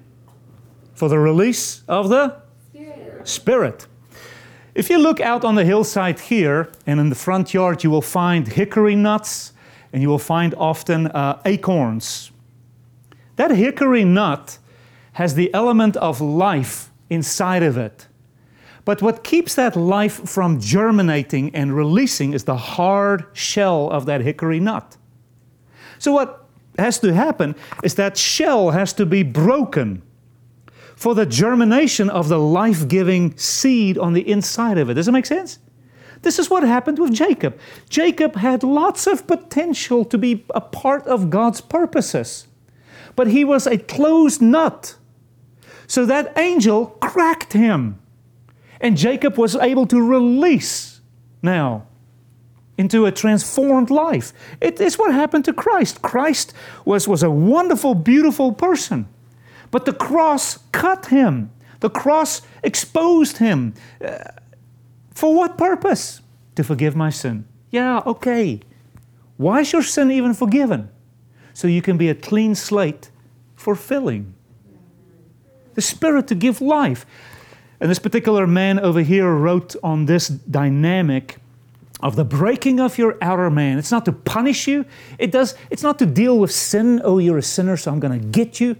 [0.94, 2.40] for the release of the
[2.72, 3.28] Spirit.
[3.28, 3.86] Spirit.
[4.78, 8.00] If you look out on the hillside here and in the front yard, you will
[8.00, 9.52] find hickory nuts
[9.92, 12.30] and you will find often uh, acorns.
[13.34, 14.58] That hickory nut
[15.14, 18.06] has the element of life inside of it.
[18.84, 24.20] But what keeps that life from germinating and releasing is the hard shell of that
[24.20, 24.96] hickory nut.
[25.98, 26.46] So, what
[26.78, 30.02] has to happen is that shell has to be broken
[30.98, 34.94] for the germination of the life giving seed on the inside of it.
[34.94, 35.60] Does it make sense?
[36.22, 37.56] This is what happened with Jacob.
[37.88, 42.48] Jacob had lots of potential to be a part of God's purposes,
[43.14, 44.96] but he was a closed nut.
[45.86, 48.00] So that angel cracked him,
[48.80, 51.00] and Jacob was able to release
[51.42, 51.86] now
[52.76, 54.32] into a transformed life.
[54.60, 56.02] It is what happened to Christ.
[56.02, 56.52] Christ
[56.84, 59.06] was, was a wonderful, beautiful person.
[59.70, 61.50] But the cross cut him,
[61.80, 63.74] the cross exposed him.
[64.04, 64.18] Uh,
[65.14, 66.20] for what purpose?
[66.56, 67.44] To forgive my sin.
[67.70, 68.60] Yeah, okay.
[69.36, 70.90] Why is your sin even forgiven?
[71.54, 73.10] So you can be a clean slate
[73.56, 74.34] for filling.
[75.74, 77.06] The Spirit to give life.
[77.80, 81.38] And this particular man over here wrote on this dynamic
[82.00, 83.78] of the breaking of your outer man.
[83.78, 84.84] It's not to punish you.
[85.18, 87.00] It does it's not to deal with sin.
[87.04, 88.76] Oh, you're a sinner, so I'm going to get you.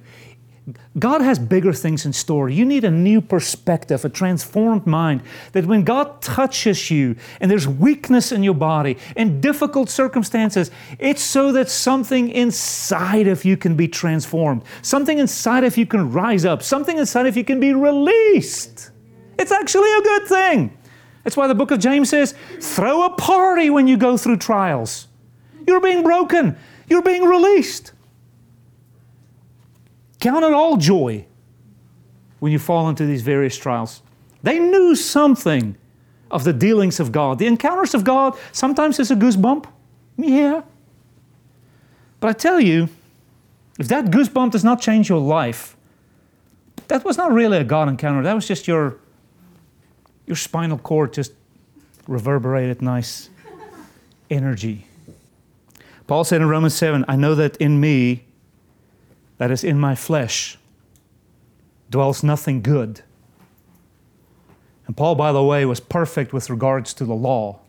[0.99, 2.49] God has bigger things in store.
[2.49, 5.23] You need a new perspective, a transformed mind.
[5.53, 11.23] That when God touches you and there's weakness in your body and difficult circumstances, it's
[11.23, 14.63] so that something inside of you can be transformed.
[14.83, 16.63] Something inside of you can rise up.
[16.63, 18.91] Something inside of you can be released.
[19.39, 20.77] It's actually a good thing.
[21.25, 25.07] That's why the book of James says throw a party when you go through trials.
[25.67, 26.57] You're being broken,
[26.89, 27.93] you're being released.
[30.21, 31.27] Count it all joy
[32.41, 34.03] when you fall into these various trials.
[34.43, 35.77] They knew something
[36.31, 37.39] of the dealings of God.
[37.39, 39.67] The encounters of God sometimes is a goosebump.
[40.17, 40.63] Yeah.
[42.21, 42.89] But I tell you,
[43.79, 45.77] if that goosebump does not change your life,
[46.89, 48.23] that was not really a God encounter.
[48.23, 48.97] That was just your,
[50.27, 51.33] your spinal cord just
[52.07, 53.31] reverberated nice
[54.31, 54.87] energy.
[56.07, 58.25] Paul said in Romans 7 I know that in me,
[59.39, 60.59] that is in my flesh,
[61.91, 63.01] dwells nothing good.
[64.87, 67.61] And Paul, by the way, was perfect with regards to the law.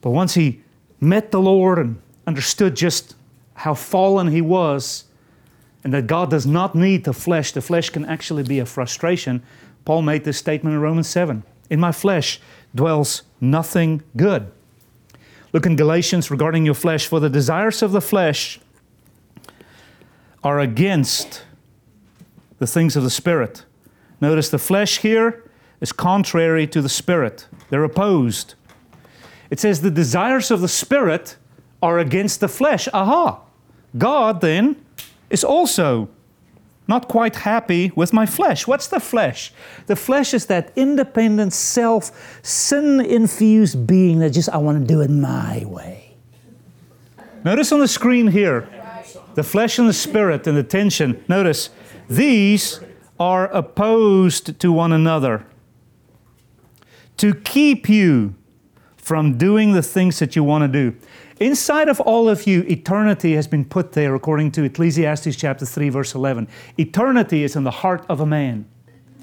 [0.00, 0.62] But once he
[1.00, 3.14] met the Lord and understood just
[3.54, 5.04] how fallen he was,
[5.84, 9.42] and that God does not need the flesh, the flesh can actually be a frustration,
[9.84, 12.40] Paul made this statement in Romans 7 In my flesh
[12.74, 14.50] dwells nothing good.
[15.52, 18.60] Look in Galatians regarding your flesh, for the desires of the flesh
[20.42, 21.44] are against
[22.58, 23.64] the things of the Spirit.
[24.20, 25.44] Notice the flesh here
[25.80, 28.54] is contrary to the Spirit, they're opposed.
[29.50, 31.36] It says the desires of the Spirit
[31.82, 32.88] are against the flesh.
[32.92, 33.40] Aha!
[33.96, 34.76] God then
[35.30, 36.08] is also
[36.86, 38.66] not quite happy with my flesh.
[38.66, 39.52] What's the flesh?
[39.86, 45.02] The flesh is that independent, self, sin infused being that just, I want to do
[45.02, 46.16] it my way.
[47.44, 48.68] Notice on the screen here
[49.38, 51.22] the flesh and the spirit and the tension.
[51.28, 51.70] Notice,
[52.10, 52.80] these
[53.20, 55.46] are opposed to one another
[57.18, 58.34] to keep you
[58.96, 60.96] from doing the things that you want to do.
[61.38, 65.88] Inside of all of you, eternity has been put there according to Ecclesiastes chapter 3,
[65.88, 66.48] verse 11.
[66.76, 68.68] Eternity is in the heart of a man.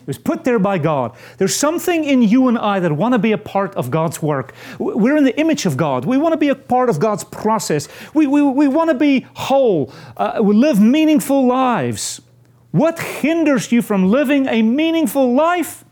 [0.05, 1.17] It was put there by God.
[1.39, 4.53] There's something in you and I that want to be a part of God's work.
[4.77, 6.05] We're in the image of God.
[6.05, 7.87] We want to be a part of God's process.
[8.13, 9.91] We, we, we want to be whole.
[10.15, 12.21] Uh, we live meaningful lives.
[12.69, 15.83] What hinders you from living a meaningful life?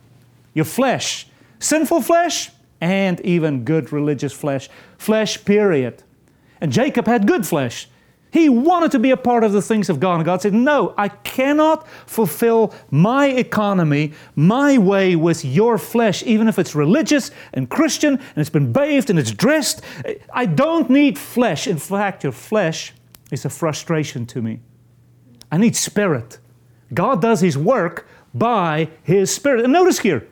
[0.54, 1.26] Your flesh.
[1.58, 4.70] Sinful flesh and even good religious flesh.
[5.00, 6.04] Flesh, period.
[6.62, 7.88] And Jacob had good flesh.
[8.34, 10.16] He wanted to be a part of the things of God.
[10.16, 16.48] And God said, No, I cannot fulfill my economy, my way with your flesh, even
[16.48, 19.84] if it's religious and Christian and it's been bathed and it's dressed.
[20.34, 21.68] I don't need flesh.
[21.68, 22.94] In fact, your flesh
[23.30, 24.62] is a frustration to me.
[25.52, 26.40] I need spirit.
[26.92, 29.64] God does His work by His Spirit.
[29.64, 30.28] And notice here,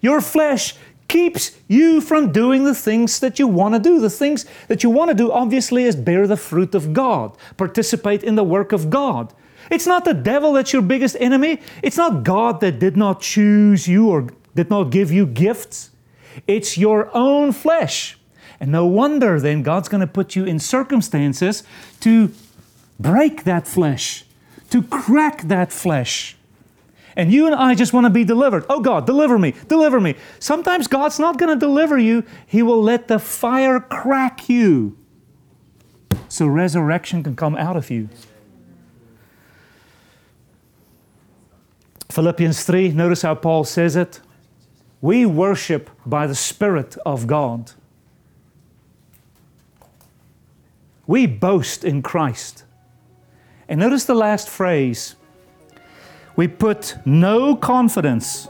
[0.00, 0.76] your flesh
[1.08, 3.98] keeps you from doing the things that you want to do.
[3.98, 8.22] The things that you want to do, obviously, is bear the fruit of God, participate
[8.22, 9.32] in the work of God.
[9.70, 11.60] It's not the devil that's your biggest enemy.
[11.82, 15.90] It's not God that did not choose you or did not give you gifts.
[16.46, 18.18] It's your own flesh.
[18.60, 21.62] And no wonder then God's going to put you in circumstances
[22.00, 22.32] to
[22.98, 24.24] break that flesh,
[24.70, 26.37] to crack that flesh.
[27.18, 28.64] And you and I just want to be delivered.
[28.70, 30.14] Oh God, deliver me, deliver me.
[30.38, 34.96] Sometimes God's not going to deliver you, He will let the fire crack you
[36.28, 38.08] so resurrection can come out of you.
[42.08, 44.20] Philippians 3, notice how Paul says it.
[45.00, 47.72] We worship by the Spirit of God.
[51.06, 52.62] We boast in Christ.
[53.68, 55.16] And notice the last phrase
[56.38, 58.46] we put no confidence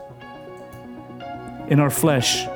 [1.69, 2.47] in our flesh.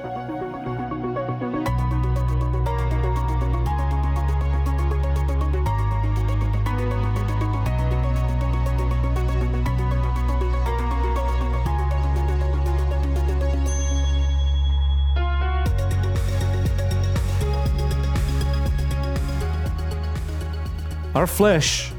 [21.15, 21.92] Our flesh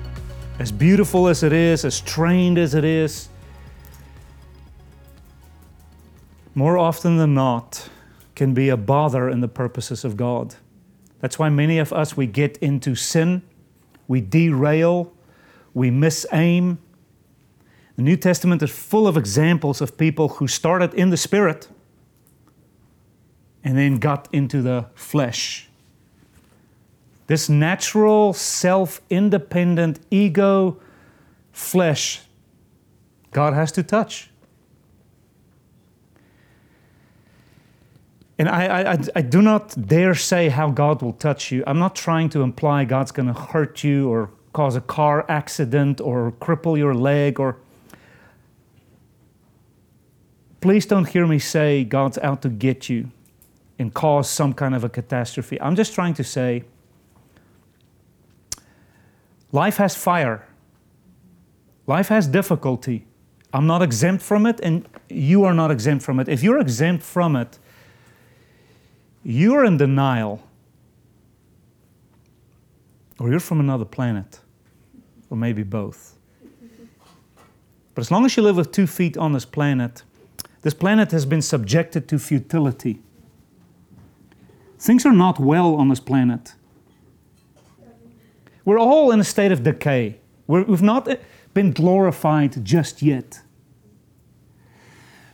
[0.64, 3.28] as beautiful as it is, as trained as it is,
[6.55, 7.89] more often than not
[8.34, 10.55] can be a bother in the purposes of God.
[11.20, 13.41] That's why many of us we get into sin,
[14.07, 15.11] we derail,
[15.74, 16.78] we miss aim.
[17.97, 21.68] The New Testament is full of examples of people who started in the spirit
[23.66, 25.68] and then got into the flesh.
[27.28, 30.80] This natural, self independent, ego
[31.51, 32.21] flesh,
[33.32, 34.30] God has to touch.
[38.38, 41.63] And I, I, I, do not dare say how God will touch you.
[41.67, 46.01] I'm not trying to imply God's going to hurt you or cause a car accident
[46.01, 47.57] or cripple your leg or.
[50.61, 53.11] Please don't hear me say God's out to get you
[53.78, 55.59] and cause some kind of a catastrophe.
[55.61, 56.63] I'm just trying to say
[59.53, 60.45] life has fire,
[61.87, 63.05] life has difficulty.
[63.53, 66.27] I'm not exempt from it, and you are not exempt from it.
[66.27, 67.59] If you're exempt from it,
[69.23, 70.41] you're in denial,
[73.19, 74.39] or you're from another planet,
[75.29, 76.17] or maybe both.
[77.93, 80.01] But as long as you live with two feet on this planet,
[80.63, 83.01] this planet has been subjected to futility.
[84.79, 86.55] Things are not well on this planet.
[88.66, 90.20] We're all in a state of decay.
[90.47, 91.16] we have not uh,
[91.53, 93.41] been glorified just yet.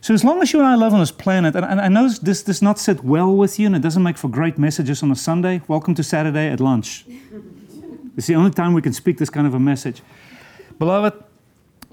[0.01, 2.09] So, as long as you and I live on this planet, and, and I know
[2.09, 5.11] this does not sit well with you and it doesn't make for great messages on
[5.11, 7.05] a Sunday, welcome to Saturday at lunch.
[8.17, 10.01] it's the only time we can speak this kind of a message.
[10.79, 11.13] Beloved,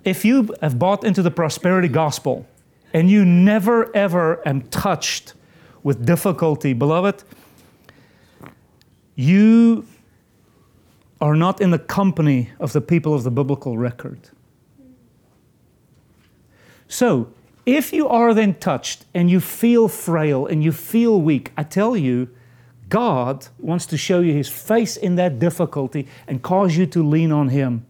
[0.04, 2.46] if you have bought into the prosperity gospel
[2.94, 5.34] and you never ever am touched
[5.82, 7.24] with difficulty, beloved,
[9.16, 9.84] you
[11.20, 14.30] are not in the company of the people of the biblical record.
[16.88, 17.32] So,
[17.64, 21.96] if you are then touched and you feel frail and you feel weak, I tell
[21.96, 22.28] you,
[22.88, 27.32] God wants to show you His face in that difficulty and cause you to lean
[27.32, 27.84] on Him.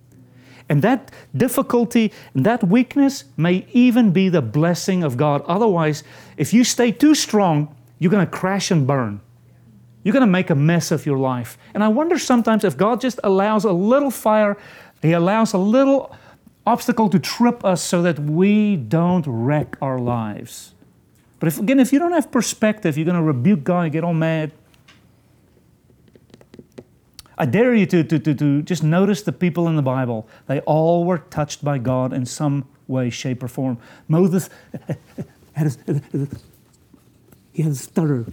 [0.69, 5.43] And that difficulty and that weakness may even be the blessing of God.
[5.47, 6.03] Otherwise,
[6.39, 9.21] if you stay too strong, you're going to crash and burn
[10.07, 11.59] you're going to make a mess of your life.
[11.75, 14.57] And I wonder sometimes if God just allows a little fire,
[15.03, 16.15] He allows a little
[16.65, 20.75] obstacle to trip us so that we don't wreck our lives.
[21.41, 24.05] But if, again, if you don't have perspective, you're going to rebuke God and get
[24.05, 24.53] all mad.
[27.37, 30.29] I dare you to, to, to, to just notice the people in the Bible.
[30.47, 33.79] They all were touched by God in some way, shape, or form.
[34.07, 34.51] Moses
[35.55, 36.29] had a,
[37.53, 38.27] he had a stutter.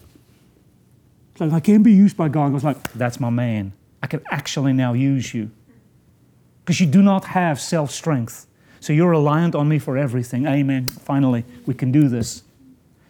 [1.39, 2.47] Like, I can't be used by God.
[2.47, 3.73] I was like, that's my man.
[4.01, 5.49] I can actually now use you.
[6.63, 8.47] Because you do not have self strength.
[8.79, 10.45] So you're reliant on me for everything.
[10.45, 10.87] Amen.
[10.87, 12.43] Finally, we can do this.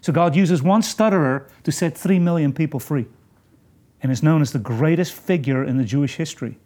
[0.01, 3.07] So God uses one stutterer to set three million people free
[4.01, 6.59] and is known as the greatest figure in the Jewish history.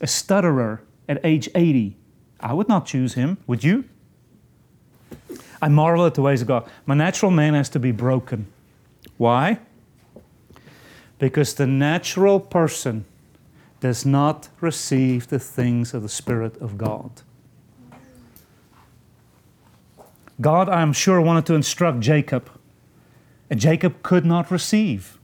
[0.00, 1.96] A stutterer at age 80.
[2.38, 3.84] I would not choose him, would you?
[5.60, 6.70] I marvel at the ways of God.
[6.86, 8.46] My natural man has to be broken.
[9.18, 9.58] Why?
[11.20, 13.04] Because the natural person
[13.78, 17.10] does not receive the things of the Spirit of God.
[20.40, 22.50] God, I am sure, wanted to instruct Jacob,
[23.50, 25.18] and Jacob could not receive.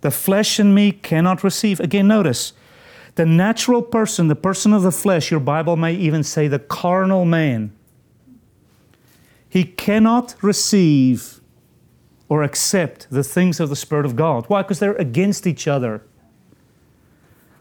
[0.00, 1.78] The flesh in me cannot receive.
[1.80, 2.54] Again, notice
[3.16, 7.26] the natural person, the person of the flesh, your Bible may even say the carnal
[7.26, 7.72] man,
[9.48, 11.39] he cannot receive
[12.30, 14.46] or accept the things of the Spirit of God.
[14.46, 14.62] Why?
[14.62, 16.02] Because they're against each other.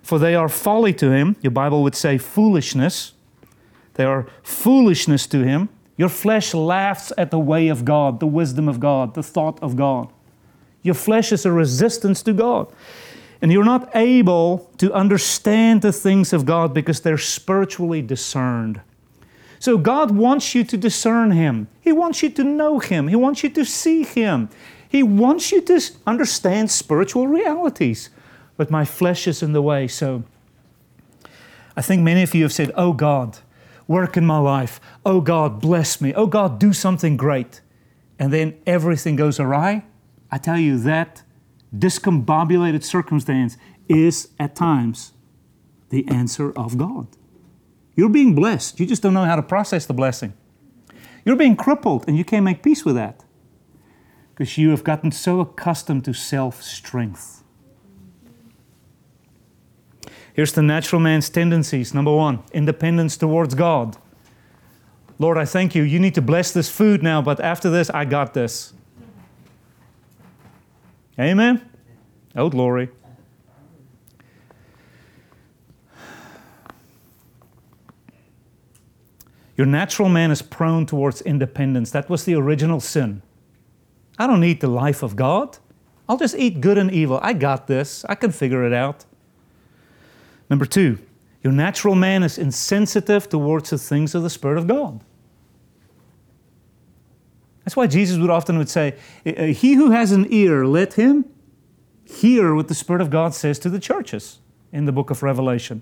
[0.04, 1.36] For they are folly to him.
[1.42, 3.14] Your Bible would say foolishness.
[3.96, 5.70] They are foolishness to him.
[5.98, 9.76] Your flesh laughs at the way of God, the wisdom of God, the thought of
[9.76, 10.14] God.
[10.84, 12.72] Your flesh is a resistance to God.
[13.42, 18.82] And you're not able to understand the things of God because they're spiritually discerned.
[19.60, 21.68] So God wants you to discern Him.
[21.82, 23.10] He wants you to know Him.
[23.10, 24.50] He wants you to see Him.
[24.88, 28.10] He wants you to understand spiritual realities.
[28.58, 29.88] But my flesh is in the way.
[29.88, 30.24] So
[31.76, 33.40] I think many of you have said, Oh God,
[33.88, 34.80] work in my life.
[35.06, 36.14] Oh God, bless me.
[36.14, 37.62] Oh God, do something great.
[38.18, 39.86] And then everything goes awry.
[40.32, 41.24] I tell you that
[41.76, 43.58] discombobulated circumstance
[43.88, 45.14] is at times
[45.90, 47.08] the answer of God.
[48.00, 48.80] You're being blessed.
[48.80, 50.32] You just don't know how to process the blessing.
[51.26, 53.26] You're being crippled, and you can't make peace with that
[54.34, 57.44] because you have gotten so accustomed to self strength.
[60.34, 61.94] Here's the natural man's tendencies.
[61.94, 63.98] Number one, independence towards God.
[65.18, 65.84] Lord, I thank you.
[65.84, 68.72] You need to bless this food now, but after this, I got this.
[71.20, 71.70] Amen?
[72.34, 72.92] Oh, glory.
[79.60, 81.92] Your natural man is prone towards independence.
[81.92, 83.22] That was the original sin.
[84.18, 85.58] I don't need the life of God.
[86.08, 87.20] I'll just eat good and evil.
[87.22, 88.06] I got this.
[88.08, 89.04] I can figure it out.
[90.50, 90.98] Number two,
[91.44, 95.04] your natural man is insensitive towards the things of the Spirit of God.
[97.66, 98.96] That's why Jesus would often would say,
[99.26, 101.26] eh, eh, "He who has an ear, let him
[102.06, 104.40] hear what the Spirit of God says to the churches."
[104.72, 105.82] In the book of Revelation.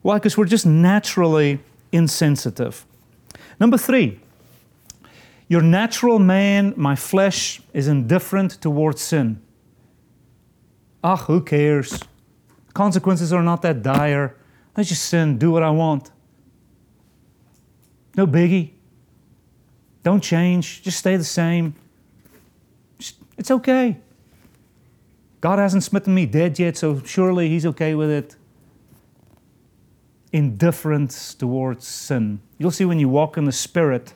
[0.00, 0.16] Why?
[0.16, 1.60] Because we're just naturally
[1.92, 2.84] insensitive.
[3.60, 4.18] Number three,
[5.48, 9.40] your natural man, my flesh, is indifferent towards sin.
[11.04, 12.02] Ah, who cares?
[12.72, 14.36] Consequences are not that dire.
[14.76, 16.10] Let's just sin, do what I want.
[18.16, 18.70] No biggie.
[20.02, 21.74] Don't change, just stay the same.
[23.36, 23.98] It's okay.
[25.40, 28.36] God hasn't smitten me dead yet, so surely He's okay with it.
[30.32, 32.40] Indifference towards sin.
[32.58, 34.14] You'll see when you walk in the Spirit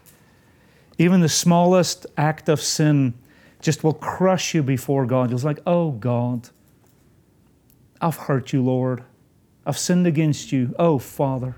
[0.98, 3.14] even the smallest act of sin
[3.60, 5.30] just will crush you before God.
[5.30, 6.48] You're like, oh God,
[8.00, 9.04] I've hurt you, Lord.
[9.66, 10.74] I've sinned against you.
[10.78, 11.56] Oh Father,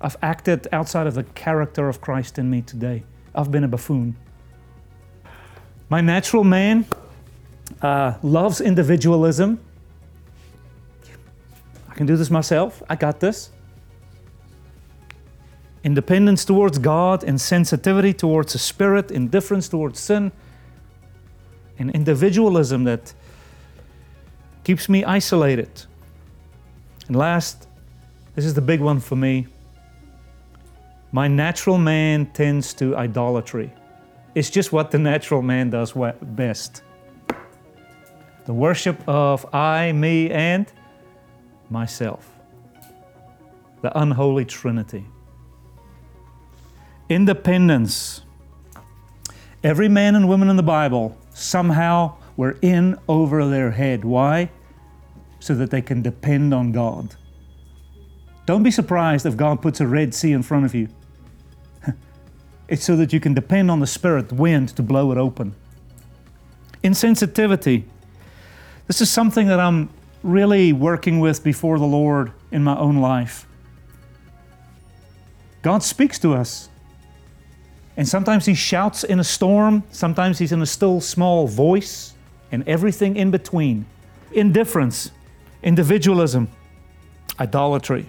[0.00, 3.04] I've acted outside of the character of Christ in me today.
[3.34, 4.16] I've been a buffoon.
[5.88, 6.84] My natural man
[7.80, 9.60] uh, loves individualism.
[11.96, 12.82] Can do this myself.
[12.88, 13.50] I got this
[15.82, 20.32] independence towards God, insensitivity towards the Spirit, indifference towards sin,
[21.78, 23.14] and individualism that
[24.64, 25.70] keeps me isolated.
[27.06, 27.68] And last,
[28.34, 29.46] this is the big one for me.
[31.12, 33.72] My natural man tends to idolatry.
[34.34, 36.82] It's just what the natural man does best.
[38.44, 40.66] The worship of I, me, and
[41.70, 42.32] myself.
[43.82, 45.06] The unholy trinity
[47.08, 48.22] independence.
[49.62, 54.04] Every man and woman in the Bible somehow were in over their head.
[54.04, 54.50] Why?
[55.40, 57.16] So that they can depend on God.
[58.44, 60.88] Don't be surprised if God puts a Red Sea in front of you.
[62.68, 65.54] it's so that you can depend on the Spirit, wind, to blow it open.
[66.84, 67.84] Insensitivity.
[68.86, 69.88] This is something that I'm
[70.26, 73.46] really working with before the Lord in my own life.
[75.62, 76.68] God speaks to us
[77.96, 82.14] and sometimes he shouts in a storm, sometimes he's in a still small voice,
[82.52, 83.86] and everything in between.
[84.32, 85.10] Indifference,
[85.62, 86.48] individualism,
[87.40, 88.06] idolatry.